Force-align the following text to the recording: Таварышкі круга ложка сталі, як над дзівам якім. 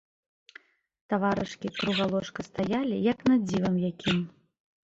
Таварышкі 1.13 1.67
круга 1.77 2.03
ложка 2.13 2.41
сталі, 2.49 2.97
як 3.13 3.19
над 3.33 3.41
дзівам 3.53 3.75
якім. 3.91 4.17